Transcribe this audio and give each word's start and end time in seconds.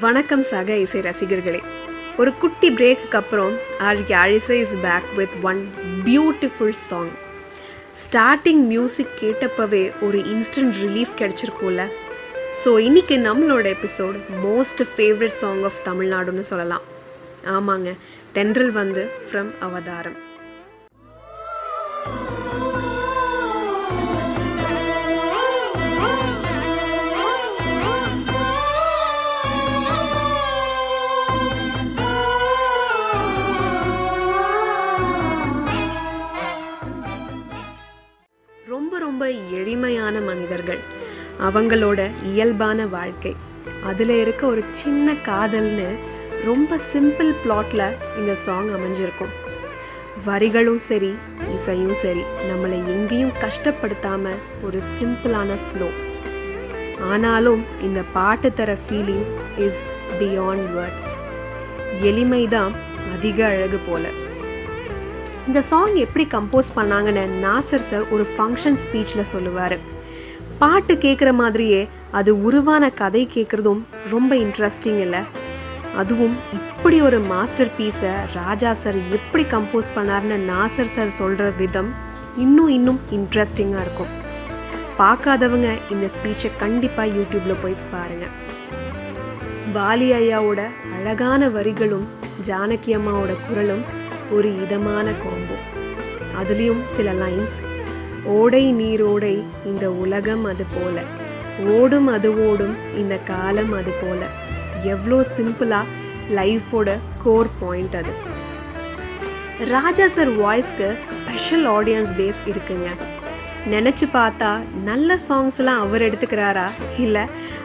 வணக்கம் 0.00 0.42
சக 0.42 0.76
இசை 0.76 1.00
ரசிகர்களே. 1.00 1.83
ஒரு 2.20 2.30
குட்டி 2.42 2.68
பிரேக்குக்கு 2.78 3.18
அப்புறம் 3.20 3.54
R 3.86 4.00
Azhisai 4.22 4.56
is 4.64 4.74
back 4.82 5.08
with 5.16 5.36
one 5.50 5.60
beautiful 6.08 6.76
song 6.88 7.12
starting 8.02 8.62
music 8.72 9.14
கேட்டப்பவே 9.22 9.82
ஒரு 10.06 10.18
இன்ஸ்டன்ட் 10.32 10.76
ரிலீஃப் 10.84 11.14
கிடச்சிருக்கும்ல. 11.20 11.84
ஸோ 12.64 12.72
இன்னைக்கு 12.78 13.16
நம்மளோட 13.28 13.64
episode 13.76 14.18
most 14.44 14.82
favourite 14.92 15.38
song 15.42 15.62
of 15.62 15.80
தமிழ்நாடுன்னு 15.88 16.44
சொல்லலாம். 16.52 16.84
ஆமாங்க 17.56 17.92
தென்றல் 18.32 18.72
வந்து 18.80 19.10
ஃப்ரம் 19.26 19.50
அவதாரம். 19.60 20.18
ரொம்ப 39.24 39.56
எளிமையான 39.58 40.20
மனிதர்கள். 40.20 40.80
அவங்களோட 41.40 42.10
இயல்பான 42.24 42.86
வாழ்க்கை. 42.86 43.36
அதில் 43.84 44.08
இருக்க 44.08 44.46
ஒரு 44.46 44.64
சின்ன 44.70 45.12
காதல்னு 45.12 45.86
ரொம்ப 46.44 46.78
சிம்பிள் 46.92 47.30
பிளாட்ல 47.44 47.82
இந்த 48.18 48.34
சாங் 48.34 48.68
அமைஞ்சிருக்கும். 48.68 49.32
வரிகளும் 50.24 50.78
சரி 50.88 51.14
இசையும் 51.54 51.94
சரி 51.94 52.22
நம்மளை 52.48 52.78
எங்கேயும் 52.86 53.32
கஷ்டப்படுத்தாம 53.44 54.34
ஒரு 54.62 54.82
சிம்பிளான 54.98 55.56
ஃப்ளோ 55.68 55.88
ஆனாலும் 57.10 57.64
இந்த 57.82 58.02
பாட்டு 58.12 58.52
தர 58.52 58.76
ஃபீலிங் 58.88 59.26
இஸ் 59.58 59.84
பியாண்ட் 60.20 60.68
வேர்ட்ஸ் 60.76 61.12
எளிமைதான் 62.02 62.76
அதிக 63.16 63.46
அழகு 63.46 63.80
போல. 63.88 64.04
இந்த 65.48 65.60
சாங் 65.70 65.96
எப்படி 66.02 66.24
கம்போஸ் 66.34 66.68
பண்ணாங்கன்னு 66.76 67.22
நாசர் 67.44 67.84
சார் 67.88 68.04
ஒரு 68.14 68.24
ஃபங்க்ஷன் 68.34 68.78
ஸ்பீச்சில் 68.84 69.30
சொல்லுவார். 69.32 69.74
பாட்டு 70.60 70.94
கேட்குற 70.94 71.34
மாதிரியே 71.34 71.80
அது 72.18 72.30
உருவான 72.42 72.90
கதை 73.00 73.22
கேட்குறதும் 73.34 73.82
ரொம்ப 74.12 74.34
இன்ட்ரெஸ்டிங் 74.34 75.00
இல்லை. 75.06 75.20
அதுவும் 76.00 76.36
இப்படி 76.58 77.00
ஒரு 77.00 77.18
மாஸ்டர் 77.32 77.70
பீஸை 77.78 78.12
ராஜா 78.34 78.70
சார் 78.82 78.98
எப்படி 79.18 79.44
கம்போஸ் 79.54 79.90
பண்ணார்னு 79.96 80.38
நாசர் 80.52 80.92
சார் 80.96 81.12
சொல்கிற 81.20 81.50
விதம் 81.60 81.90
இன்னும் 82.44 82.68
இன்னும் 82.68 83.00
இன்ட்ரெஸ்டிங்காக 83.18 83.84
இருக்கும். 83.86 84.12
பார்க்காதவங்க 85.00 85.68
இந்த 85.90 86.08
ஸ்பீச்சை 86.14 86.50
கண்டிப்பாக 86.62 87.14
யூடியூப்பில் 87.16 87.62
போய் 87.62 87.82
பாருங்கள் 87.92 88.34
வாலி 89.76 90.08
ஐயாவோட 90.20 90.62
அழகான 90.96 91.48
வரிகளும் 91.48 92.08
ஜானகி 92.48 92.92
அம்மாவோட 92.98 93.34
குரலும் 93.48 93.84
ஒரு 94.30 94.62
இதமான 94.62 95.10
கோம்பு. 95.10 95.56
அதுலேயும் 96.40 96.84
சில 96.86 97.12
லைன்ஸ் 97.12 97.56
ஓடை 98.24 98.74
நீரோடை 98.74 99.42
இந்த 99.64 99.90
உலகம் 99.90 100.44
அது 100.44 100.64
போல. 100.74 101.02
ஓடும் 101.66 102.06
அது 102.06 102.48
ஓடும் 102.48 102.76
இந்த 102.96 103.18
காலம் 103.18 103.72
அது 103.72 103.92
போல. 104.02 104.26
எவ்வளோ 104.82 105.26
சிம்பிளாக 105.36 105.84
லைஃபோட 106.34 106.98
கோர் 107.24 107.46
பாயிண்ட் 107.60 107.96
அது. 107.96 108.32
ராஜா 109.64 110.08
சார் 110.08 110.30
வாய்ஸ்க்கு 110.30 110.94
ஸ்பெஷல் 110.94 111.66
ஆடியன்ஸ் 111.66 112.08
பேஸ் 112.18 112.40
இருக்குங்க. 112.46 112.88
நினச்சி 113.70 114.02
பார்த்தா 114.14 114.64
நல்ல 114.82 115.18
சாங்ஸ்லாம் 115.28 115.78
அவர் 115.78 116.02
எடுத்துக்கிறாரா? 116.02 116.70
இல்லை 116.98 117.22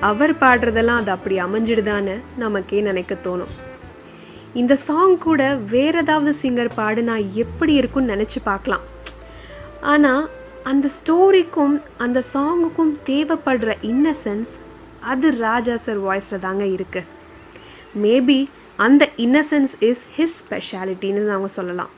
அவர் 0.00 0.34
பாடுறதெல்லாம் 0.34 0.96
அது 0.96 1.10
அப்படி 1.10 1.40
அமைஞ்சிடுதான்னு 1.40 2.20
நமக்கே 2.36 2.80
நினைக்க 2.80 3.16
தோணும். 3.22 3.71
இந்த 4.60 4.74
சாங் 4.86 5.14
கூட 5.24 5.42
வேற 5.74 5.94
ஏதாவது 6.04 6.32
சிங்கர் 6.40 6.70
பாடுனா 6.78 7.14
எப்படி 7.42 7.72
இருக்கும்னு 7.80 8.12
நினச்சி 8.14 8.38
பார்க்கலாம். 8.48 8.82
ஆனால் 9.92 10.24
அந்த 10.70 10.86
ஸ்டோரிக்கும் 10.96 11.76
அந்த 12.04 12.18
சாங்குக்கும் 12.32 12.90
தேவைப்படுற 13.08 13.72
இன்னசென்ஸ் 13.90 14.52
அது 15.12 15.28
ராஜா 15.46 15.76
சார் 15.84 16.00
வாய்ஸில் 16.08 16.44
தாங்க 16.44 16.64
இருக்குது 16.76 17.08
மேபி 18.02 18.38
அந்த 18.86 19.02
இன்னசென்ஸ் 19.24 19.74
இஸ் 19.88 20.04
ஹிஸ் 20.16 20.36
ஸ்பெஷாலிட்டின்னு 20.42 21.32
அவங்க 21.36 21.50
சொல்லலாம். 21.58 21.92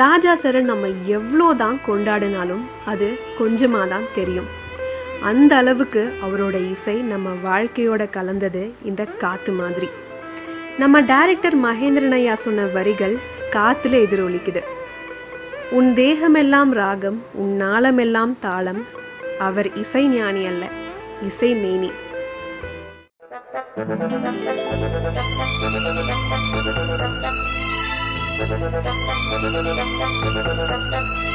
ராஜா 0.00 0.32
சரை 0.42 0.60
நம்ம 0.70 0.88
எவ்வளோ 1.16 1.46
தான் 1.62 1.78
கொண்டாடினாலும் 1.88 2.64
அது 2.92 3.08
கொஞ்சமாக 3.38 3.86
தான் 3.94 4.08
தெரியும். 4.18 4.48
அந்த 5.30 5.52
அளவுக்கு 5.62 6.02
அவரோட 6.24 6.56
இசை 6.72 6.96
நம்ம 7.12 7.28
வாழ்க்கையோட 7.48 8.02
கலந்தது 8.16 8.64
இந்த 8.90 9.04
காற்று 9.22 9.54
மாதிரி. 9.60 9.88
நம்ம 10.78 11.00
டைரக்டர் 11.00 11.56
மகேந்திரன் 11.64 12.10
ஐயா 12.10 12.34
சொன்ன 12.34 12.64
வரிகள் 12.66 13.14
காத்துல 13.50 13.94
எதிரொலிக்குது. 14.04 14.62
உன் 15.70 15.94
தேகமெல்லாம் 15.94 16.70
ராகம் 16.70 17.22
உன் 17.32 17.54
நாளமெல்லாம் 17.56 18.36
தாளம் 18.38 18.82
அவர் 19.38 19.74
இசை 19.74 20.08
ஞானி 20.08 20.46
அல்ல 20.46 20.64
இசை 21.22 21.54
மேனி. 21.54 21.90
வேற 30.16 31.25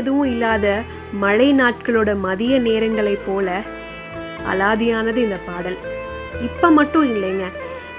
எதுவும் 0.00 0.30
இல்லாத 0.34 0.66
மழை 1.24 1.48
நாட்களோட 1.60 2.10
மதிய 2.26 2.54
நேரங்களைப் 2.68 3.24
போல 3.26 3.48
அலாதியானது 4.52 5.18
இந்த 5.26 5.38
பாடல். 5.48 5.78
இப்போ 6.46 6.68
மட்டும் 6.78 7.06
இல்லைங்க. 7.12 7.46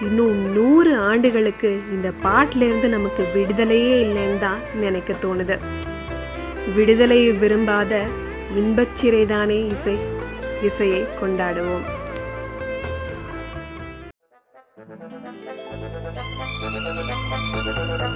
இன்னும் 0.05 0.39
நூறு 0.55 0.91
ஆண்டுகளுக்கு 1.09 1.71
இந்த 1.95 2.09
பாட்டிலேருந்து 2.23 2.87
நமக்கு 2.95 3.23
விடுதலையே 3.35 3.95
இல்லைன்னு 4.05 4.39
தான் 4.45 4.61
நினைக்க 4.83 5.13
தோணுது. 5.23 5.57
விடுதலையை 6.75 7.31
விரும்பாத 7.43 8.01
இன்பச்சிறைதானே 8.61 9.59
இசை. 9.75 9.97
இசையை 10.69 11.01
கொண்டாடுவோம். 11.21 11.87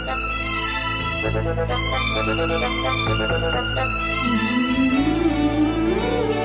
Thank 0.07 0.49
you. 0.49 0.54
Thank 1.25 1.45
you. 6.35 6.44